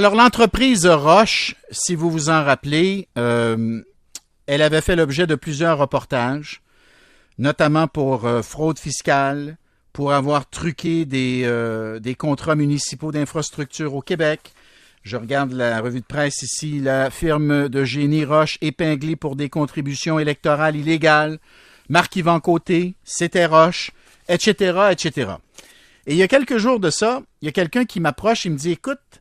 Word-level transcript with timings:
Alors, 0.00 0.14
l'entreprise 0.14 0.86
Roche, 0.86 1.56
si 1.70 1.94
vous 1.94 2.10
vous 2.10 2.30
en 2.30 2.42
rappelez, 2.42 3.06
euh, 3.18 3.82
elle 4.46 4.62
avait 4.62 4.80
fait 4.80 4.96
l'objet 4.96 5.26
de 5.26 5.34
plusieurs 5.34 5.76
reportages, 5.76 6.62
notamment 7.36 7.86
pour 7.86 8.24
euh, 8.24 8.40
fraude 8.40 8.78
fiscale, 8.78 9.58
pour 9.92 10.14
avoir 10.14 10.48
truqué 10.48 11.04
des, 11.04 11.42
euh, 11.44 11.98
des 11.98 12.14
contrats 12.14 12.54
municipaux 12.54 13.12
d'infrastructure 13.12 13.94
au 13.94 14.00
Québec. 14.00 14.54
Je 15.02 15.18
regarde 15.18 15.52
la 15.52 15.82
revue 15.82 16.00
de 16.00 16.06
presse 16.06 16.40
ici, 16.40 16.80
la 16.80 17.10
firme 17.10 17.68
de 17.68 17.84
génie 17.84 18.24
Roche 18.24 18.56
épinglée 18.62 19.16
pour 19.16 19.36
des 19.36 19.50
contributions 19.50 20.18
électorales 20.18 20.76
illégales. 20.76 21.38
Marc-Yvan 21.90 22.40
Côté, 22.40 22.94
c'était 23.04 23.44
Roche, 23.44 23.90
etc., 24.30 24.92
etc. 24.92 25.32
Et 26.06 26.12
il 26.12 26.16
y 26.16 26.22
a 26.22 26.28
quelques 26.28 26.56
jours 26.56 26.80
de 26.80 26.88
ça, 26.88 27.20
il 27.42 27.44
y 27.44 27.48
a 27.50 27.52
quelqu'un 27.52 27.84
qui 27.84 28.00
m'approche, 28.00 28.46
il 28.46 28.52
me 28.52 28.56
dit, 28.56 28.70
écoute, 28.70 29.19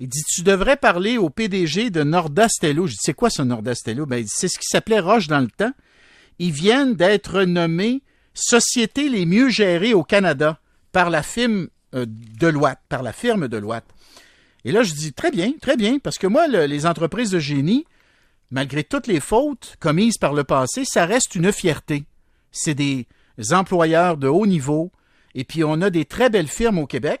il 0.00 0.08
dit, 0.08 0.22
tu 0.34 0.42
devrais 0.42 0.76
parler 0.76 1.18
au 1.18 1.28
PDG 1.30 1.90
de 1.90 2.02
Nordastello. 2.02 2.86
Je 2.86 2.92
dis, 2.92 2.98
c'est 3.02 3.14
quoi 3.14 3.30
ce 3.30 3.42
Nordastello? 3.42 4.06
Ben, 4.06 4.24
c'est 4.26 4.48
ce 4.48 4.58
qui 4.58 4.66
s'appelait 4.66 4.98
Roche 5.00 5.26
dans 5.28 5.40
le 5.40 5.48
temps. 5.50 5.72
Ils 6.38 6.52
viennent 6.52 6.94
d'être 6.94 7.42
nommés 7.42 8.02
Société 8.32 9.08
les 9.08 9.26
mieux 9.26 9.50
gérées 9.50 9.92
au 9.92 10.02
Canada 10.04 10.58
par 10.92 11.10
la 11.10 11.22
firme 11.22 11.68
euh, 11.94 12.06
Deloitte, 12.08 12.78
par 12.88 13.02
la 13.02 13.12
firme 13.12 13.46
Deloitte. 13.48 13.84
Et 14.64 14.72
là, 14.72 14.82
je 14.82 14.94
dis, 14.94 15.12
très 15.12 15.30
bien, 15.30 15.52
très 15.60 15.76
bien, 15.76 15.98
parce 15.98 16.16
que 16.18 16.26
moi, 16.26 16.46
le- 16.48 16.66
les 16.66 16.86
entreprises 16.86 17.30
de 17.30 17.38
génie, 17.38 17.84
malgré 18.50 18.84
toutes 18.84 19.06
les 19.06 19.20
fautes 19.20 19.76
commises 19.80 20.16
par 20.18 20.32
le 20.32 20.44
passé, 20.44 20.84
ça 20.84 21.04
reste 21.06 21.34
une 21.34 21.52
fierté. 21.52 22.04
C'est 22.52 22.74
des 22.74 23.06
employeurs 23.52 24.16
de 24.16 24.28
haut 24.28 24.46
niveau, 24.46 24.92
et 25.34 25.44
puis 25.44 25.64
on 25.64 25.80
a 25.82 25.90
des 25.90 26.04
très 26.04 26.30
belles 26.30 26.48
firmes 26.48 26.78
au 26.78 26.86
Québec. 26.86 27.20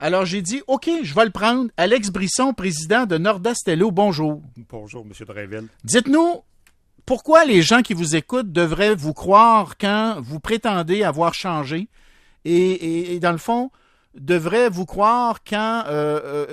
Alors 0.00 0.24
j'ai 0.24 0.42
dit, 0.42 0.62
OK, 0.68 0.88
je 1.02 1.14
vais 1.14 1.24
le 1.24 1.30
prendre. 1.30 1.70
Alex 1.76 2.10
Brisson, 2.10 2.52
président 2.54 3.04
de 3.06 3.18
Nordastello, 3.18 3.90
bonjour. 3.90 4.42
Bonjour, 4.68 5.04
M. 5.04 5.26
Dreville. 5.26 5.66
Dites-nous, 5.84 6.42
pourquoi 7.04 7.44
les 7.44 7.62
gens 7.62 7.82
qui 7.82 7.94
vous 7.94 8.14
écoutent 8.14 8.52
devraient 8.52 8.94
vous 8.94 9.12
croire 9.14 9.76
quand 9.76 10.20
vous 10.22 10.38
prétendez 10.40 11.02
avoir 11.02 11.34
changé 11.34 11.88
et, 12.44 12.54
et- 12.54 13.14
et 13.14 13.20
dans 13.20 13.32
le 13.32 13.38
fond, 13.38 13.70
devraient 14.14 14.68
vous 14.70 14.86
croire 14.86 15.38
quand 15.42 15.84
euh, 15.88 16.20
euh, 16.24 16.46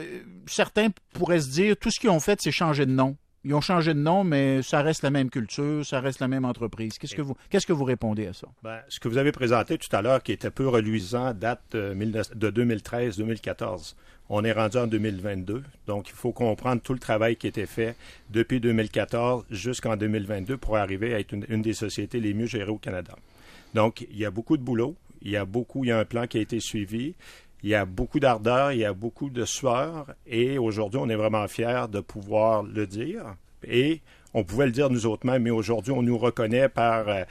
certains 0.48 0.88
pourraient 1.14 1.40
se 1.42 1.50
dire 1.50 1.76
tout 1.80 1.92
ce 1.92 2.00
qu'ils 2.00 2.10
ont 2.10 2.20
fait, 2.20 2.40
c'est 2.42 2.52
changer 2.52 2.86
de 2.86 2.92
nom? 2.92 3.16
Ils 3.46 3.54
ont 3.54 3.62
changé 3.62 3.94
de 3.94 4.00
nom, 4.00 4.24
mais 4.24 4.64
ça 4.64 4.82
reste 4.82 5.04
la 5.04 5.12
même 5.12 5.30
culture, 5.30 5.86
ça 5.86 6.00
reste 6.00 6.20
la 6.20 6.28
même 6.28 6.46
entreprise. 6.46 6.98
Qu'est-ce 6.98 7.14
que 7.14 7.22
vous, 7.22 7.38
qu'est-ce 7.52 7.68
que 7.68 7.74
vous 7.74 7.84
répondez 7.84 8.26
à 8.26 8.34
ça? 8.34 8.48
Ben, 8.64 8.80
ce 8.90 9.00
que 9.00 9.08
vous 9.08 9.20
avez 9.20 9.32
présenté 9.32 9.78
tout 9.78 9.96
à 9.96 10.02
l'heure, 10.02 10.24
qui 10.24 10.32
était 10.32 10.50
peu 10.50 10.68
reluisant, 10.68 11.32
date 11.32 11.62
euh, 11.76 11.94
19 11.94 12.36
de 12.36 12.50
2013-2014. 12.50 13.94
On 14.30 14.44
est 14.44 14.52
rendu 14.52 14.78
en 14.78 14.88
2022, 14.88 15.62
donc 15.86 16.10
il 16.10 16.16
faut 16.16 16.32
comprendre 16.32 16.82
tout 16.82 16.94
le 16.94 17.00
travail 17.00 17.36
qui 17.36 17.46
a 17.46 17.50
été 17.50 17.68
fait 17.68 17.96
depuis 18.32 18.60
2014 18.60 19.46
jusqu'en 19.52 19.96
2022 19.96 20.58
pour 20.58 20.78
arriver 20.78 21.14
à 21.14 21.20
être 21.20 21.32
une, 21.32 21.46
une 21.48 21.62
des 21.62 21.74
sociétés 21.74 22.20
les 22.20 22.34
mieux 22.34 22.48
gérées 22.48 22.72
au 22.72 22.80
Canada. 22.80 23.16
Donc, 23.76 24.08
il 24.10 24.18
y 24.18 24.26
a 24.26 24.32
beaucoup 24.32 24.58
de 24.58 24.64
boulot, 24.64 24.96
il 25.22 25.30
y 25.30 25.38
a 25.38 25.46
beaucoup, 25.46 25.84
il 25.84 25.90
y 25.90 25.92
a 25.92 26.00
un 26.00 26.06
plan 26.06 26.26
qui 26.26 26.40
a 26.40 26.42
été 26.42 26.60
suivi, 26.60 27.14
il 27.64 27.70
y 27.70 27.76
a 27.76 27.86
beaucoup 27.86 28.20
d'ardeur, 28.20 28.72
il 28.72 28.80
y 28.80 28.86
a 28.86 28.94
beaucoup 28.94 29.30
de 29.30 29.46
sueur, 29.46 30.08
et 30.28 30.58
aujourd'hui, 30.58 31.00
on 31.02 31.10
est 31.10 31.16
vraiment 31.16 31.48
fiers 31.48 31.86
de 31.92 32.00
pouvoir 32.00 32.64
le 32.64 32.86
dire. 32.86 33.36
Et 33.68 34.02
on 34.34 34.44
pouvait 34.44 34.66
le 34.66 34.72
dire 34.72 34.90
nous 34.90 35.06
autres 35.06 35.26
mais 35.26 35.50
aujourd'hui, 35.50 35.92
on 35.92 36.04
nous 36.04 36.18
reconnaît 36.18 36.70
par, 36.70 37.08
euh, 37.08 37.24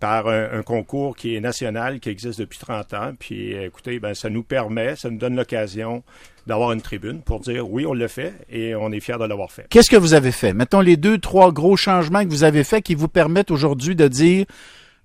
par 0.00 0.28
un, 0.28 0.62
concours 0.62 1.16
qui 1.16 1.34
est 1.34 1.40
national, 1.40 2.00
qui 2.00 2.10
existe 2.10 2.40
depuis 2.40 2.58
30 2.58 2.94
ans. 2.94 3.12
Puis, 3.18 3.52
écoutez, 3.52 3.98
ben, 3.98 4.14
ça 4.14 4.28
nous 4.28 4.42
permet, 4.42 4.96
ça 4.96 5.08
nous 5.10 5.18
donne 5.18 5.36
l'occasion 5.36 6.02
d'avoir 6.46 6.72
une 6.72 6.82
tribune 6.82 7.20
pour 7.20 7.40
dire 7.40 7.70
oui, 7.70 7.86
on 7.86 7.94
l'a 7.94 8.08
fait 8.08 8.34
et 8.50 8.74
on 8.74 8.90
est 8.90 9.00
fiers 9.00 9.18
de 9.18 9.24
l'avoir 9.24 9.52
fait. 9.52 9.66
Qu'est-ce 9.68 9.90
que 9.90 9.96
vous 9.96 10.14
avez 10.14 10.32
fait? 10.32 10.52
Mettons 10.52 10.80
les 10.80 10.96
deux, 10.96 11.18
trois 11.18 11.52
gros 11.52 11.76
changements 11.76 12.24
que 12.24 12.30
vous 12.30 12.44
avez 12.44 12.64
faits 12.64 12.84
qui 12.84 12.94
vous 12.94 13.08
permettent 13.08 13.50
aujourd'hui 13.50 13.94
de 13.94 14.08
dire 14.08 14.46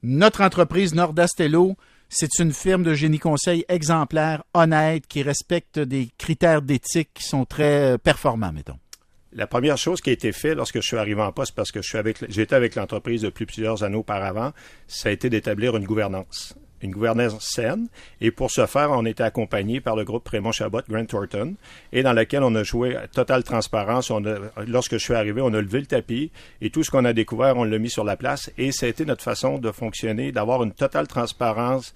notre 0.04 0.42
entreprise 0.42 0.96
Nordastello, 0.96 1.76
c'est 2.14 2.40
une 2.40 2.54
firme 2.54 2.84
de 2.84 2.94
génie 2.94 3.20
conseil 3.20 3.66
exemplaire, 3.68 4.44
honnête, 4.54 5.08
qui 5.08 5.24
respecte 5.24 5.80
des 5.80 6.10
critères 6.18 6.62
d'éthique 6.62 7.10
qui 7.14 7.24
sont 7.24 7.46
très 7.46 7.94
euh, 7.94 7.98
performants, 7.98 8.52
mettons. 8.52 8.78
La 9.34 9.48
première 9.48 9.78
chose 9.78 10.00
qui 10.00 10.12
a 10.12 10.14
été 10.14 10.32
faite 10.32 10.56
lorsque 10.56 10.76
je 10.76 10.88
suis 10.88 10.98
arrivé 10.98 11.22
en 11.22 11.32
poste, 11.32 11.56
parce 11.56 11.72
que 11.72 11.82
je 11.82 11.98
avec, 11.98 12.18
j'étais 12.30 12.56
avec 12.56 12.76
l'entreprise 12.76 13.24
depuis 13.24 13.48
plusieurs 13.48 13.84
années 13.84 13.98
auparavant, 13.98 14.52
ça 14.88 15.10
a 15.10 15.12
été 15.12 15.30
d'établir 15.30 15.76
une 15.76 15.86
gouvernance. 15.86 16.56
Une 16.84 16.92
gouvernance 16.92 17.38
saine. 17.40 17.88
Et 18.22 18.30
pour 18.30 18.52
ce 18.52 18.66
faire, 18.66 18.92
on 18.92 19.06
était 19.06 19.24
accompagné 19.24 19.82
par 19.82 19.96
le 19.96 20.04
groupe 20.04 20.28
Raymond 20.28 20.52
Chabot, 20.52 20.82
Grant 20.88 21.06
Thornton, 21.06 21.56
et 21.92 22.04
dans 22.04 22.14
lequel 22.14 22.44
on 22.44 22.54
a 22.56 22.64
joué 22.64 22.96
à 22.96 23.08
totale 23.08 23.44
transparence. 23.44 24.12
Lorsque 24.68 24.94
je 24.94 25.04
suis 25.04 25.14
arrivé, 25.14 25.42
on 25.42 25.54
a 25.54 25.62
levé 25.62 25.80
le 25.80 25.86
tapis 25.86 26.32
et 26.62 26.70
tout 26.70 26.84
ce 26.84 26.92
qu'on 26.92 27.06
a 27.06 27.14
découvert, 27.14 27.58
on 27.58 27.64
l'a 27.64 27.80
mis 27.80 27.90
sur 27.90 28.04
la 28.04 28.18
place. 28.18 28.52
Et 28.58 28.72
ça 28.72 28.86
a 28.86 28.90
été 28.90 29.06
notre 29.06 29.24
façon 29.24 29.58
de 29.58 29.72
fonctionner, 29.72 30.32
d'avoir 30.32 30.64
une 30.64 30.74
totale 30.74 31.08
transparence 31.08 31.94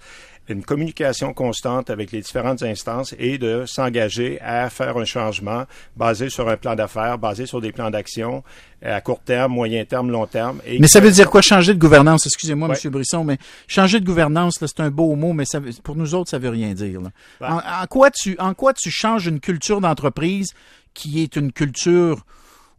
une 0.48 0.64
communication 0.64 1.32
constante 1.34 1.90
avec 1.90 2.10
les 2.12 2.20
différentes 2.20 2.62
instances 2.62 3.14
et 3.18 3.38
de 3.38 3.64
s'engager 3.66 4.40
à 4.40 4.70
faire 4.70 4.96
un 4.96 5.04
changement 5.04 5.64
basé 5.96 6.30
sur 6.30 6.48
un 6.48 6.56
plan 6.56 6.74
d'affaires, 6.74 7.18
basé 7.18 7.46
sur 7.46 7.60
des 7.60 7.72
plans 7.72 7.90
d'action 7.90 8.42
à 8.82 9.00
court 9.00 9.20
terme, 9.20 9.52
moyen 9.52 9.84
terme, 9.84 10.10
long 10.10 10.26
terme. 10.26 10.60
Et 10.66 10.78
Mais 10.78 10.86
ça 10.88 11.00
veut 11.00 11.10
dire 11.10 11.28
quoi 11.30 11.42
changer 11.42 11.74
de 11.74 11.78
gouvernance? 11.78 12.26
Excusez-moi, 12.26 12.68
Ouais. 12.68 12.74
Monsieur 12.74 12.90
Brisson, 12.90 13.24
mais 13.24 13.38
changer 13.66 13.98
de 14.00 14.04
gouvernance, 14.06 14.60
là, 14.60 14.68
c'est 14.68 14.80
un 14.80 14.90
beau 14.90 15.14
mot, 15.16 15.32
mais 15.32 15.44
ça, 15.44 15.58
veut- 15.58 15.72
pour 15.82 15.96
nous 15.96 16.14
autres, 16.14 16.30
ça 16.30 16.38
veut 16.38 16.48
rien 16.50 16.72
dire. 16.74 17.00
là. 17.00 17.10
Ben. 17.40 17.54
En, 17.54 17.82
en 17.82 17.86
quoi 17.86 18.10
tu, 18.10 18.36
en 18.38 18.54
quoi 18.54 18.72
tu 18.74 18.90
changes 18.90 19.26
une 19.26 19.40
culture 19.40 19.80
d'entreprise 19.80 20.52
qui 20.94 21.22
est 21.22 21.36
une 21.36 21.52
culture, 21.52 22.24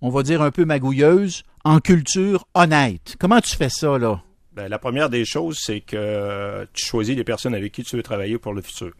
on 0.01 0.09
va 0.09 0.24
dire 0.24 0.41
un 0.41 0.51
peu 0.51 0.63
magouilleuse, 0.66 1.44
en 1.66 1.80
culture 1.80 2.47
honnête? 2.53 3.16
Comment 3.19 3.41
tu 3.41 3.56
fais 3.56 3.69
ça, 3.69 3.97
là? 3.97 4.22
Ben, 4.59 4.68
la 4.68 4.78
première 4.78 5.09
des 5.09 5.24
choses, 5.24 5.58
c'est 5.58 5.80
que 5.80 5.96
euh, 5.96 6.66
tu 6.74 6.86
choisis 6.86 7.16
les 7.16 7.24
personnes 7.24 7.56
avec 7.56 7.72
qui 7.72 7.81
tu 7.81 7.96
veux 7.96 8.03
travailler 8.03 8.38
pour 8.38 8.53
le 8.53 8.62
futur. 8.62 8.92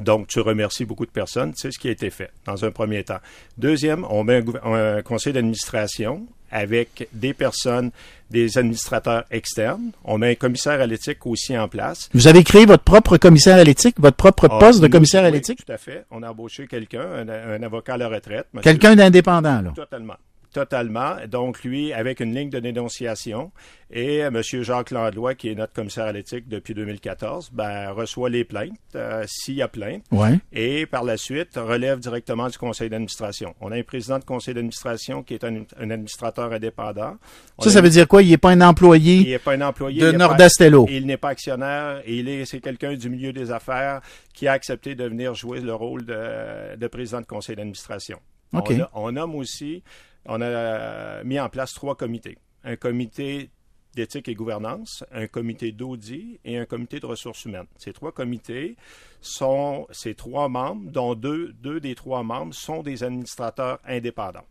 Donc, 0.00 0.26
tu 0.26 0.40
remercies 0.40 0.84
beaucoup 0.84 1.06
de 1.06 1.12
personnes. 1.12 1.52
C'est 1.54 1.70
ce 1.70 1.78
qui 1.78 1.86
a 1.86 1.92
été 1.92 2.10
fait 2.10 2.32
dans 2.46 2.64
un 2.64 2.72
premier 2.72 3.04
temps. 3.04 3.20
Deuxième, 3.56 4.04
on 4.10 4.24
met 4.24 4.42
un, 4.64 5.02
conseil 5.02 5.32
d'administration 5.32 6.26
avec 6.50 7.08
des 7.12 7.32
personnes, 7.32 7.92
des 8.32 8.58
administrateurs 8.58 9.22
externes. 9.30 9.92
On 10.02 10.18
met 10.18 10.32
un 10.32 10.34
commissaire 10.34 10.80
à 10.80 10.86
l'éthique 10.88 11.24
aussi 11.26 11.56
en 11.56 11.68
place. 11.68 12.10
Vous 12.12 12.26
avez 12.26 12.42
créé 12.42 12.66
votre 12.66 12.82
propre 12.82 13.16
commissaire 13.16 13.58
à 13.58 13.62
l'éthique, 13.62 14.00
votre 14.00 14.16
propre 14.16 14.48
Ah, 14.50 14.58
poste 14.58 14.80
de 14.80 14.88
commissaire 14.88 15.22
à 15.22 15.28
oui, 15.28 15.34
l'éthique? 15.34 15.64
Tout 15.64 15.72
à 15.72 15.78
fait. 15.78 16.06
On 16.10 16.24
a 16.24 16.30
embauché 16.30 16.66
quelqu'un, 16.66 17.04
un, 17.04 17.28
un 17.28 17.62
avocat 17.62 17.94
à 17.94 17.98
la 17.98 18.08
retraite. 18.08 18.48
Quelqu'un 18.62 18.96
d'indépendant, 18.96 19.62
là. 19.62 19.72
Totalement. 19.76 20.16
Totalement. 20.54 21.16
Donc, 21.28 21.62
lui, 21.64 21.92
avec 21.92 22.20
une 22.20 22.34
ligne 22.34 22.48
de 22.48 22.60
dénonciation, 22.60 23.50
et 23.90 24.24
euh, 24.24 24.28
M. 24.28 24.40
Jacques 24.62 24.92
Landlois, 24.92 25.34
qui 25.34 25.48
est 25.50 25.54
notre 25.54 25.72
commissaire 25.72 26.04
à 26.06 26.12
l'éthique 26.12 26.48
depuis 26.48 26.74
2014, 26.74 27.50
ben, 27.52 27.90
reçoit 27.90 28.30
les 28.30 28.44
plaintes, 28.44 28.70
euh, 28.94 29.24
s'il 29.26 29.54
y 29.56 29.62
a 29.62 29.68
plainte, 29.68 30.02
Ouais. 30.12 30.38
et 30.52 30.86
par 30.86 31.02
la 31.04 31.16
suite, 31.16 31.50
relève 31.56 31.98
directement 31.98 32.48
du 32.48 32.56
conseil 32.56 32.88
d'administration. 32.88 33.54
On 33.60 33.72
a 33.72 33.76
un 33.76 33.82
président 33.82 34.18
de 34.20 34.24
conseil 34.24 34.54
d'administration 34.54 35.22
qui 35.24 35.34
est 35.34 35.44
un, 35.44 35.64
un 35.78 35.90
administrateur 35.90 36.52
indépendant. 36.52 37.16
On 37.58 37.62
Ça, 37.64 37.70
ça 37.70 37.78
une- 37.80 37.84
veut 37.86 37.90
dire 37.90 38.06
quoi? 38.08 38.22
Il 38.22 38.30
n'est 38.30 38.38
pas 38.38 38.50
un 38.50 38.60
Il 38.60 38.62
employé 38.64 39.24
n'est 39.24 39.38
pas 39.40 39.54
un 39.54 39.60
employé. 39.60 40.00
de 40.00 40.12
il 40.12 40.16
Nordastello. 40.18 40.86
il 40.88 41.04
n'est 41.06 41.16
pas 41.16 41.30
actionnaire 41.30 42.00
et 42.06 42.16
il 42.16 42.28
est, 42.28 42.44
c'est 42.44 42.60
quelqu'un 42.60 42.94
du 42.94 43.10
milieu 43.10 43.32
des 43.32 43.50
affaires 43.50 44.00
qui 44.32 44.46
a 44.46 44.52
accepté 44.52 44.94
de 44.94 45.04
venir 45.04 45.34
jouer 45.34 45.60
le 45.60 45.74
rôle 45.74 46.04
de, 46.04 46.76
de 46.76 46.86
président 46.86 47.20
de 47.20 47.26
conseil 47.26 47.56
d'administration. 47.56 48.18
On, 48.60 48.82
a- 48.82 48.90
on 48.94 49.12
nomme 49.12 49.34
aussi, 49.34 49.82
on 50.26 50.40
a 50.40 50.44
euh, 50.46 51.24
mis 51.24 51.38
en 51.40 51.48
place 51.48 51.72
trois 51.72 51.96
comités. 51.96 52.38
Un 52.64 52.76
comité 52.76 53.50
d'éthique 53.94 54.28
et 54.28 54.34
gouvernance, 54.34 55.04
un 55.12 55.26
comité 55.28 55.70
d'audit 55.70 56.40
et 56.44 56.58
un 56.58 56.64
comité 56.66 56.98
de 56.98 57.06
ressources 57.06 57.44
humaines. 57.44 57.66
Ces 57.76 57.92
trois 57.92 58.10
comités 58.10 58.76
sont, 59.20 59.86
ces 59.92 60.14
trois 60.14 60.48
membres, 60.48 60.90
dont 60.90 61.14
deux, 61.14 61.52
deux 61.62 61.78
des 61.80 61.94
trois 61.94 62.22
membres 62.22 62.54
sont 62.54 62.82
des 62.82 63.04
administrateurs 63.04 63.78
indépendants. 63.86 64.44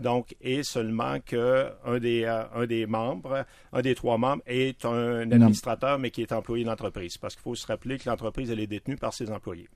Donc, 0.00 0.34
et 0.40 0.64
seulement 0.64 1.20
que 1.20 1.70
un 1.84 1.98
des, 2.00 2.24
euh, 2.24 2.42
un 2.54 2.66
des 2.66 2.86
membres, 2.86 3.44
un 3.72 3.82
des 3.82 3.94
trois 3.94 4.18
membres 4.18 4.42
est 4.46 4.84
un 4.84 5.30
administrateur, 5.30 5.98
mais 6.00 6.10
qui 6.10 6.22
est 6.22 6.32
employé 6.32 6.64
d'entreprise. 6.64 7.18
Parce 7.18 7.34
qu'il 7.36 7.42
faut 7.42 7.54
se 7.54 7.66
rappeler 7.68 7.98
que 7.98 8.08
l'entreprise, 8.08 8.50
elle 8.50 8.58
est 8.58 8.66
détenue 8.66 8.96
par 8.96 9.14
ses 9.14 9.30
employés. 9.30 9.68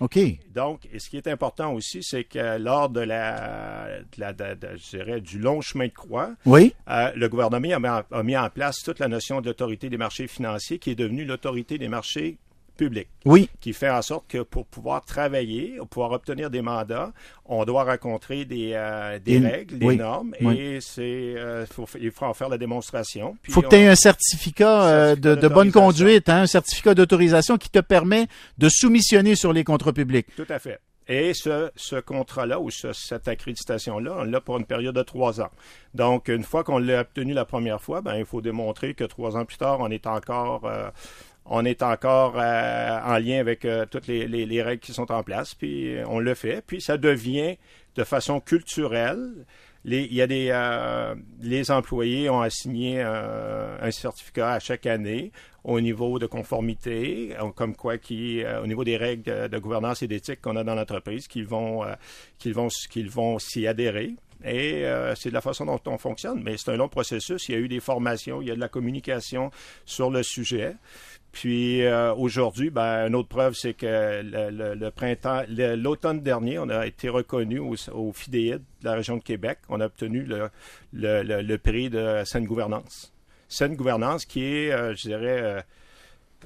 OK. 0.00 0.18
Donc, 0.54 0.88
et 0.92 0.98
ce 0.98 1.08
qui 1.08 1.16
est 1.16 1.28
important 1.28 1.72
aussi, 1.72 2.02
c'est 2.02 2.24
que 2.24 2.58
lors 2.58 2.88
de 2.88 3.00
la, 3.00 4.00
de 4.00 4.20
la- 4.20 4.32
de- 4.32 4.54
de- 4.54 4.76
je 4.76 4.96
dirais, 4.96 5.20
du 5.20 5.38
long 5.38 5.60
chemin 5.60 5.86
de 5.86 5.92
croix, 5.92 6.30
Oui? 6.46 6.74
euh, 6.90 7.12
le 7.14 7.28
gouvernement 7.28 7.74
a 7.76 7.78
mis, 7.80 7.88
en, 7.88 8.02
a 8.10 8.22
mis 8.22 8.36
en 8.36 8.50
place 8.50 8.82
toute 8.82 8.98
la 8.98 9.08
notion 9.08 9.40
de 9.40 9.46
l'autorité 9.46 9.88
des 9.88 9.96
marchés 9.96 10.26
financiers, 10.26 10.78
qui 10.78 10.90
est 10.90 10.94
devenue 10.96 11.24
l'autorité 11.24 11.78
des 11.78 11.88
marchés 11.88 12.38
publics, 12.76 13.08
Oui. 13.24 13.48
qui 13.60 13.72
fait 13.72 13.88
en 13.90 14.02
sorte 14.02 14.26
que 14.28 14.42
pour 14.42 14.66
pouvoir 14.66 15.04
travailler, 15.04 15.76
pour 15.78 15.88
pouvoir 15.88 16.12
obtenir 16.12 16.50
des 16.50 16.62
mandats, 16.62 17.12
on 17.46 17.64
doit 17.64 17.84
rencontrer 17.84 18.44
des, 18.44 18.72
euh, 18.74 19.18
des 19.18 19.38
règles, 19.38 19.78
des 19.78 19.86
oui. 19.86 19.96
normes, 19.96 20.34
Oui. 20.40 20.58
et 20.58 20.80
c'est, 20.80 21.02
euh, 21.02 21.66
faut- 21.66 21.86
il 22.00 22.10
faut 22.10 22.26
en 22.26 22.34
faire 22.34 22.48
la 22.48 22.58
démonstration. 22.58 23.36
Puis 23.42 23.52
faut 23.52 23.62
que 23.62 23.68
tu 23.68 23.76
aies 23.76 23.86
un 23.88 23.94
certificat, 23.94 24.82
euh, 24.84 25.16
de, 25.16 25.34
de 25.34 25.48
bonne 25.48 25.72
conduite, 25.72 26.28
hein, 26.28 26.42
un 26.42 26.46
certificat 26.46 26.94
d'autorisation 26.94 27.56
qui 27.58 27.70
te 27.70 27.78
permet 27.80 28.26
de 28.58 28.68
soumissionner 28.68 29.34
sur 29.36 29.52
les 29.52 29.64
contrats 29.64 29.92
publics. 29.92 30.26
Tout 30.36 30.46
à 30.48 30.58
fait. 30.58 30.80
Et 31.06 31.34
ce, 31.34 31.70
ce 31.76 31.96
contrat-là 31.96 32.58
ou 32.60 32.70
ce- 32.70 32.94
cette 32.94 33.28
accréditation-là, 33.28 34.14
on 34.20 34.24
l'a 34.24 34.40
pour 34.40 34.56
une 34.56 34.64
période 34.64 34.94
de 34.94 35.02
trois 35.02 35.38
ans. 35.42 35.50
Donc, 35.92 36.28
une 36.28 36.42
fois 36.44 36.64
qu'on 36.64 36.78
l'a 36.78 37.00
obtenu 37.02 37.34
la 37.34 37.44
première 37.44 37.82
fois, 37.82 38.00
ben, 38.00 38.14
il 38.16 38.24
faut 38.24 38.40
démontrer 38.40 38.94
que 38.94 39.04
trois 39.04 39.36
ans 39.36 39.44
plus 39.44 39.58
tard, 39.58 39.80
on 39.80 39.90
est 39.90 40.06
encore, 40.06 40.62
euh, 40.64 40.88
on 41.46 41.64
est 41.64 41.82
encore 41.82 42.34
euh, 42.38 42.98
en 43.04 43.18
lien 43.18 43.38
avec 43.38 43.64
euh, 43.64 43.84
toutes 43.90 44.06
les, 44.06 44.26
les- 44.26 44.46
les 44.46 44.62
règles 44.62 44.80
qui 44.80 44.92
sont 44.92 45.10
en 45.12 45.22
place. 45.22 45.54
Puis 45.54 45.96
euh, 45.96 46.04
on 46.08 46.18
le 46.18 46.34
fait. 46.34 46.62
Puis 46.66 46.80
ça 46.80 46.96
devient 46.96 47.56
de 47.96 48.04
façon 48.04 48.40
culturelle. 48.40 49.44
Les, 49.86 51.70
employés 51.70 52.30
ont 52.30 52.40
assigné 52.40 53.02
un 53.02 53.90
certificat 53.90 54.52
à 54.52 54.58
chaque 54.58 54.86
année 54.86 55.30
au 55.62 55.78
niveau 55.80 56.18
de 56.18 56.24
conformité, 56.26 57.34
comme 57.54 57.76
quoi 57.76 57.98
qui, 57.98 58.42
au 58.62 58.66
niveau 58.66 58.82
des 58.82 58.96
règles 58.96 59.48
de, 59.50 59.58
gouvernance 59.58 60.02
et 60.02 60.08
d'éthique 60.08 60.40
qu'on 60.40 60.56
a 60.56 60.64
dans 60.64 60.74
l'entreprise, 60.74 61.28
qu'ils 61.28 61.46
vont 61.46 61.84
s'y 63.38 63.66
adhérer. 63.66 64.14
Et 64.44 64.84
euh, 64.84 65.14
c'est 65.14 65.30
de 65.30 65.34
la 65.34 65.40
façon 65.40 65.64
dont 65.64 65.80
on 65.86 65.96
fonctionne. 65.98 66.42
Mais 66.42 66.56
c'est 66.58 66.70
un 66.70 66.76
long 66.76 66.88
processus. 66.88 67.48
Il 67.48 67.52
y 67.52 67.54
a 67.56 67.58
eu 67.58 67.68
des 67.68 67.80
formations, 67.80 68.42
il 68.42 68.48
y 68.48 68.50
a 68.50 68.54
de 68.54 68.60
la 68.60 68.68
communication 68.68 69.50
sur 69.86 70.10
le 70.10 70.22
sujet. 70.22 70.76
Puis 71.32 71.82
euh, 71.82 72.14
aujourd'hui, 72.14 72.70
ben, 72.70 73.08
une 73.08 73.14
autre 73.16 73.28
preuve, 73.28 73.54
c'est 73.54 73.74
que 73.74 74.22
le, 74.22 74.50
le- 74.50 74.74
le 74.74 74.90
printemps, 74.90 75.42
l'automne 75.48 76.20
dernier, 76.20 76.58
on 76.60 76.68
a 76.68 76.86
été 76.86 77.08
reconnu 77.08 77.58
au, 77.58 77.74
au 77.92 78.12
FIDEID 78.12 78.58
de 78.80 78.84
la 78.84 78.92
région 78.94 79.16
de 79.16 79.22
Québec. 79.22 79.58
On 79.68 79.80
a 79.80 79.86
obtenu 79.86 80.22
le- 80.22 80.50
le 80.92 81.56
prix 81.58 81.90
de 81.90 82.22
saine 82.24 82.44
gouvernance. 82.44 83.12
Saine 83.48 83.74
gouvernance 83.76 84.24
qui 84.26 84.44
est, 84.44 84.72
euh, 84.72 84.94
je 84.94 85.08
dirais, 85.08 85.40
euh, 85.42 85.60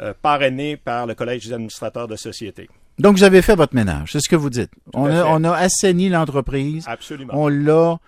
euh, 0.00 0.14
parrainé 0.22 0.76
par 0.76 1.06
le 1.06 1.14
Collège 1.14 1.46
des 1.46 1.52
administrateurs 1.52 2.06
de 2.08 2.16
société. 2.16 2.68
Donc, 2.98 3.16
vous 3.16 3.24
avez 3.24 3.42
fait 3.42 3.54
votre 3.54 3.74
ménage, 3.74 4.12
c'est 4.12 4.20
ce 4.20 4.28
que 4.28 4.36
vous 4.36 4.50
dites. 4.50 4.70
On 4.94 5.06
a, 5.06 5.24
on 5.26 5.44
a 5.44 5.52
assaini 5.52 6.08
l'entreprise. 6.08 6.84
Absolument. 6.88 7.32
On 7.36 7.48
l'a. 7.48 7.98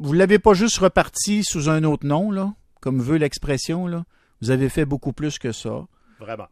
Vous 0.00 0.12
l'avez 0.12 0.38
pas 0.38 0.54
juste 0.54 0.78
reparti 0.78 1.44
sous 1.44 1.68
un 1.68 1.84
autre 1.84 2.06
nom, 2.06 2.30
là, 2.30 2.52
comme 2.80 3.00
veut 3.00 3.16
l'expression, 3.16 3.86
là. 3.86 4.04
Vous 4.40 4.50
avez 4.50 4.68
fait 4.68 4.84
beaucoup 4.84 5.12
plus 5.12 5.38
que 5.38 5.52
ça. 5.52 5.86
Vraiment. 6.20 6.46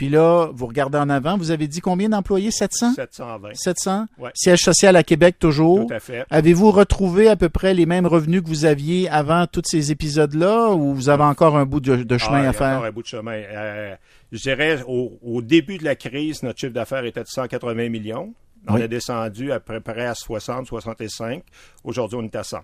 Puis 0.00 0.08
là, 0.08 0.48
vous 0.54 0.64
regardez 0.64 0.96
en 0.96 1.10
avant, 1.10 1.36
vous 1.36 1.50
avez 1.50 1.68
dit 1.68 1.82
combien 1.82 2.08
d'employés? 2.08 2.50
700? 2.50 2.94
720. 2.94 3.50
700? 3.52 4.06
Ouais. 4.18 4.30
Siège 4.32 4.60
social 4.60 4.96
à 4.96 5.02
Québec 5.02 5.36
toujours. 5.38 5.86
Tout 5.86 5.92
à 5.92 6.00
fait. 6.00 6.24
Avez-vous 6.30 6.70
retrouvé 6.70 7.28
à 7.28 7.36
peu 7.36 7.50
près 7.50 7.74
les 7.74 7.84
mêmes 7.84 8.06
revenus 8.06 8.40
que 8.42 8.48
vous 8.48 8.64
aviez 8.64 9.10
avant 9.10 9.46
tous 9.46 9.60
ces 9.66 9.92
épisodes-là 9.92 10.70
ou 10.70 10.94
vous 10.94 11.10
avez 11.10 11.24
encore 11.24 11.58
un 11.58 11.66
bout 11.66 11.80
de, 11.80 11.96
de 11.96 12.14
Ah, 12.14 12.16
chemin 12.18 12.48
à 12.48 12.54
faire? 12.54 12.76
encore 12.76 12.86
un 12.86 12.92
bout 12.92 13.02
de 13.02 13.08
chemin. 13.08 13.32
Euh, 13.34 13.94
je 14.32 14.38
dirais, 14.38 14.78
au, 14.88 15.18
au 15.22 15.42
début 15.42 15.76
de 15.76 15.84
la 15.84 15.96
crise, 15.96 16.42
notre 16.42 16.58
chiffre 16.60 16.72
d'affaires 16.72 17.04
était 17.04 17.20
de 17.20 17.28
180 17.28 17.90
millions. 17.90 18.32
On 18.68 18.76
Oui. 18.76 18.80
est 18.80 18.88
descendu 18.88 19.52
à 19.52 19.60
peu 19.60 19.80
près 19.80 20.06
à 20.06 20.14
60, 20.14 20.66
65. 20.66 21.42
Aujourd'hui, 21.84 22.16
on 22.18 22.24
est 22.24 22.36
à 22.36 22.42
100. 22.42 22.60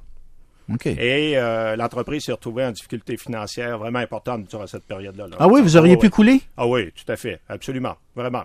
OK. 0.72 0.86
Et 0.86 1.38
euh, 1.38 1.76
l'entreprise 1.76 2.24
s'est 2.24 2.32
retrouvée 2.32 2.64
en 2.64 2.72
difficulté 2.72 3.16
financière 3.16 3.78
vraiment 3.78 4.00
importante 4.00 4.48
durant 4.48 4.66
cette 4.66 4.84
période-là. 4.84 5.28
là. 5.28 5.36
Ah 5.38 5.46
oui, 5.48 5.62
vous 5.62 5.76
auriez 5.76 5.94
Ah 5.94 6.00
pu 6.00 6.10
couler? 6.10 6.40
Ah 6.56 6.66
oui, 6.66 6.90
tout 6.92 7.10
à 7.10 7.16
fait. 7.16 7.40
Absolument. 7.48 7.96
Vraiment. 8.16 8.44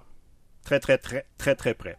Très, 0.63 0.79
très, 0.79 0.97
très, 0.97 1.25
très, 1.37 1.55
très 1.55 1.73
près. 1.73 1.97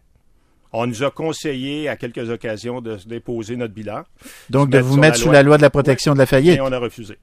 On 0.71 0.87
nous 0.87 1.03
a 1.03 1.11
conseillé 1.11 1.87
à 1.89 1.97
quelques 1.97 2.29
occasions 2.29 2.81
de 2.81 2.97
déposer 3.05 3.57
notre 3.57 3.73
bilan 3.73 4.03
Donc, 4.49 4.69
de 4.69 4.79
vous 4.79 4.97
mettre 4.97 5.17
la 5.19 5.23
sous 5.23 5.31
la 5.31 5.43
loi 5.43 5.57
de 5.57 5.61
la 5.61 5.69
protection 5.69 6.13
de 6.13 6.19
la 6.19 6.25
faillite. 6.25 6.57
et 6.57 6.61
on 6.61 6.71
a 6.71 6.79
refusé. 6.79 7.17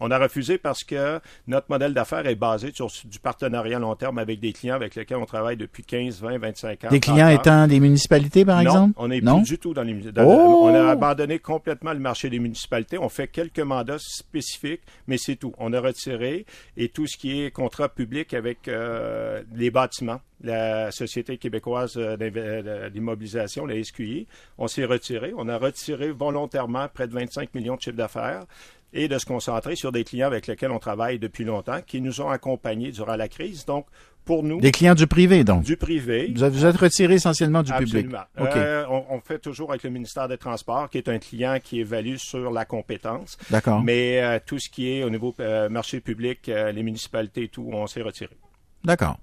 On 0.00 0.10
a 0.10 0.18
refusé 0.18 0.58
parce 0.58 0.84
que 0.84 1.20
notre 1.46 1.66
modèle 1.70 1.94
d'affaires 1.94 2.26
est 2.26 2.34
basé 2.34 2.70
sur 2.74 2.88
du 3.04 3.18
partenariat 3.18 3.78
long 3.78 3.94
terme 3.96 4.18
avec 4.18 4.40
des 4.40 4.52
clients 4.52 4.76
avec 4.76 4.94
lesquels 4.94 5.16
on 5.18 5.26
travaille 5.26 5.56
depuis 5.56 5.82
15, 5.82 6.20
20, 6.20 6.38
25 6.38 6.84
ans. 6.84 6.88
Des 6.90 7.00
clients 7.00 7.26
30 7.26 7.36
ans. 7.36 7.40
étant 7.40 7.66
des 7.66 7.80
municipalités, 7.80 8.44
par 8.44 8.56
non, 8.62 8.70
exemple? 8.70 8.92
on 8.96 9.08
n'est 9.08 9.20
plus 9.20 9.42
du 9.42 9.58
tout 9.58 9.74
dans 9.74 9.82
les 9.82 9.94
dans 10.12 10.22
le- 10.22 10.28
Oh! 10.28 10.58
On 10.68 10.74
a 10.74 10.90
abandonné 10.90 11.38
complètement 11.38 11.92
le 11.92 11.98
marché 11.98 12.30
des 12.30 12.38
municipalités. 12.38 12.98
On 12.98 13.08
fait 13.08 13.28
quelques 13.28 13.60
mandats 13.60 13.98
spécifiques, 13.98 14.82
mais 15.06 15.18
c'est 15.18 15.36
tout. 15.36 15.52
On 15.58 15.72
a 15.72 15.80
retiré 15.80 16.46
et 16.76 16.88
tout 16.88 17.06
ce 17.06 17.16
qui 17.16 17.40
est 17.42 17.50
contrat 17.50 17.88
public 17.88 18.34
avec 18.34 18.68
euh, 18.68 19.42
les 19.54 19.70
bâtiments, 19.70 20.20
la 20.42 20.90
Société 20.92 21.36
québécoise 21.38 21.94
euh, 21.96 22.90
d'immobilisation, 22.90 23.66
la 23.66 23.82
SQI, 23.82 24.26
on 24.58 24.68
s'est 24.68 24.84
retiré. 24.84 25.32
On 25.36 25.48
a 25.48 25.58
retiré 25.58 26.10
volontairement 26.12 26.86
près 26.92 27.08
de 27.08 27.12
25 27.14 27.54
millions 27.54 27.76
de 27.76 27.80
chiffres 27.80 27.96
d'affaires 27.96 28.44
et 28.92 29.08
de 29.08 29.18
se 29.18 29.26
concentrer 29.26 29.76
sur 29.76 29.92
des 29.92 30.04
clients 30.04 30.26
avec 30.26 30.46
lesquels 30.46 30.70
on 30.70 30.78
travaille 30.78 31.18
depuis 31.18 31.44
longtemps, 31.44 31.80
qui 31.86 32.00
nous 32.00 32.20
ont 32.20 32.30
accompagnés 32.30 32.90
durant 32.90 33.16
la 33.16 33.28
crise. 33.28 33.64
Donc, 33.66 33.86
pour 34.24 34.42
nous, 34.42 34.60
Des 34.60 34.72
clients 34.72 34.94
du 34.94 35.06
privé, 35.06 35.42
donc? 35.44 35.62
du 35.62 35.76
privé, 35.76 36.30
Vous 36.34 36.44
êtes- 36.44 36.52
vous 36.52 36.66
êtes 36.66 36.76
retiré 36.76 37.14
essentiellement 37.14 37.62
du 37.62 37.72
public. 37.72 38.06
Absolument. 38.06 38.24
OK. 38.38 38.56
Euh, 38.56 38.84
on, 38.90 39.04
on 39.16 39.20
fait 39.20 39.38
toujours 39.38 39.70
avec 39.70 39.82
le 39.84 39.90
ministère 39.90 40.28
des 40.28 40.36
Transports, 40.36 40.90
qui 40.90 40.98
est 40.98 41.08
un 41.08 41.18
client 41.18 41.58
qui 41.62 41.80
évalue 41.80 42.16
sur 42.16 42.50
la 42.50 42.64
compétence. 42.66 43.38
D'accord. 43.50 43.82
Mais 43.82 44.20
euh, 44.22 44.38
tout 44.44 44.58
ce 44.58 44.68
qui 44.68 44.90
est 44.90 45.02
au 45.02 45.08
niveau 45.10 45.34
euh, 45.40 45.68
marché 45.70 46.00
public, 46.00 46.46
les 46.48 46.82
municipalités 46.82 47.44
et 47.44 47.48
tout, 47.48 47.68
on 47.72 47.86
s'est 47.86 48.02
retiré. 48.02 48.36
D'accord. 48.84 49.18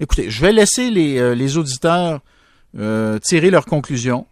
Écoutez, 0.00 0.28
je 0.30 0.40
vais 0.40 0.52
laisser 0.52 0.90
les, 0.90 1.34
les 1.36 1.56
auditeurs 1.56 2.20
tirer 3.22 3.50
leurs 3.50 3.66
conclusions, 3.66 4.26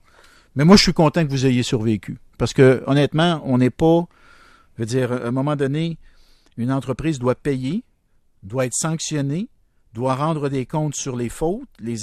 mais 0.56 0.64
moi, 0.64 0.76
je 0.76 0.82
suis 0.82 0.92
content 0.92 1.24
que 1.24 1.30
vous 1.30 1.46
ayez 1.46 1.62
survécu. 1.62 2.18
Parce 2.38 2.52
que, 2.52 2.82
honnêtement, 2.86 3.40
on 3.44 3.58
n'est 3.58 3.70
pas. 3.70 4.06
Je 4.76 4.82
veux 4.82 4.86
dire, 4.86 5.12
à 5.12 5.26
un 5.26 5.30
moment 5.30 5.56
donné, 5.56 5.98
une 6.56 6.72
entreprise 6.72 7.18
doit 7.18 7.34
payer, 7.34 7.84
doit 8.42 8.66
être 8.66 8.74
sanctionnée, 8.74 9.48
doit 9.94 10.14
rendre 10.14 10.48
des 10.48 10.66
comptes 10.66 10.94
sur 10.94 11.16
les 11.16 11.28
fautes, 11.28 11.68
les, 11.78 11.96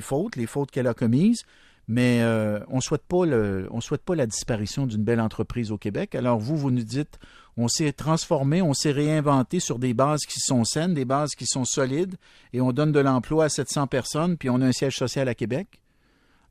fautes, 0.00 0.36
les 0.36 0.46
fautes 0.46 0.70
qu'elle 0.70 0.88
a 0.88 0.94
commises, 0.94 1.44
mais 1.88 2.20
euh, 2.22 2.58
on 2.68 2.80
souhaite 2.80 3.04
pas 3.06 3.24
souhaite 3.80 4.02
pas 4.02 4.16
la 4.16 4.26
disparition 4.26 4.86
d'une 4.86 5.04
belle 5.04 5.20
entreprise 5.20 5.70
au 5.70 5.78
Québec. 5.78 6.16
Alors 6.16 6.38
vous, 6.38 6.56
vous 6.56 6.72
nous 6.72 6.82
dites, 6.82 7.18
on 7.56 7.68
s'est 7.68 7.92
transformé, 7.92 8.60
on 8.60 8.74
s'est 8.74 8.90
réinventé 8.90 9.60
sur 9.60 9.78
des 9.78 9.94
bases 9.94 10.26
qui 10.26 10.40
sont 10.40 10.64
saines, 10.64 10.94
des 10.94 11.04
bases 11.04 11.34
qui 11.36 11.46
sont 11.46 11.64
solides, 11.64 12.16
et 12.52 12.60
on 12.60 12.72
donne 12.72 12.92
de 12.92 13.00
l'emploi 13.00 13.44
à 13.44 13.48
700 13.48 13.86
personnes, 13.86 14.36
puis 14.36 14.50
on 14.50 14.60
a 14.60 14.66
un 14.66 14.72
siège 14.72 14.96
social 14.96 15.28
à 15.28 15.34
Québec. 15.34 15.80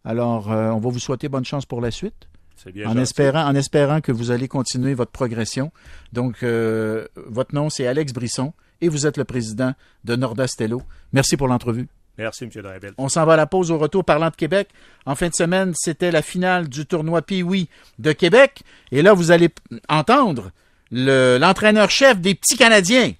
Alors, 0.05 0.51
euh, 0.51 0.69
on 0.69 0.79
va 0.79 0.89
vous 0.89 0.99
souhaiter 0.99 1.29
bonne 1.29 1.45
chance 1.45 1.65
pour 1.65 1.81
la 1.81 1.91
suite, 1.91 2.29
bien 2.71 2.85
en 2.85 2.89
gentil. 2.89 3.01
espérant, 3.01 3.45
en 3.45 3.55
espérant 3.55 4.01
que 4.01 4.11
vous 4.11 4.31
allez 4.31 4.47
continuer 4.47 4.93
votre 4.93 5.11
progression. 5.11 5.71
Donc, 6.13 6.43
euh, 6.43 7.07
votre 7.15 7.53
nom, 7.55 7.69
c'est 7.69 7.85
Alex 7.87 8.13
Brisson, 8.13 8.53
et 8.81 8.89
vous 8.89 9.05
êtes 9.07 9.17
le 9.17 9.23
président 9.25 9.73
de 10.03 10.15
Nordastello. 10.15 10.81
Merci 11.13 11.37
pour 11.37 11.47
l'entrevue. 11.47 11.87
Merci, 12.17 12.45
M. 12.45 12.49
Drabel. 12.63 12.93
On 12.97 13.09
s'en 13.09 13.25
va 13.25 13.33
à 13.33 13.35
la 13.37 13.45
pause 13.45 13.71
au 13.71 13.77
retour 13.77 14.05
parlant 14.05 14.29
de 14.29 14.35
Québec. 14.35 14.69
En 15.05 15.15
fin 15.15 15.27
de 15.27 15.33
semaine, 15.33 15.73
c'était 15.75 16.11
la 16.11 16.21
finale 16.21 16.69
du 16.69 16.85
tournoi 16.85 17.21
Pee-Wee 17.21 17.67
de 17.99 18.13
Québec. 18.13 18.63
Et 18.91 19.01
là, 19.01 19.13
vous 19.13 19.31
allez 19.31 19.49
entendre 19.89 20.51
le- 20.91 21.37
l'entraîneur-chef 21.37 22.19
des 22.21 22.33
petits 22.35 22.55
Canadiens 22.55 23.11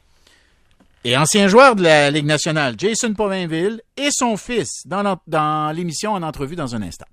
et 1.04 1.18
ancien 1.18 1.50
joueur 1.50 1.75
de 1.75 1.84
la 1.84 2.10
Ligue 2.10 2.25
nationale, 2.25 2.75
Jason 2.77 3.13
Povainville, 3.13 3.82
et 3.98 4.08
son 4.12 4.38
fils 4.38 4.84
dans 4.88 5.74
l'émission 5.75 6.13
en 6.13 6.24
entrevue 6.24 6.56
dans 6.56 6.74
un 6.74 6.82
instant. 6.82 7.06